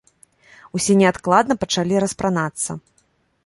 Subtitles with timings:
[0.79, 2.71] Усе неадкладна пачалі распранацца!